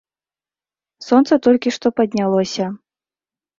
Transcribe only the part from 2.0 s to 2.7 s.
паднялося.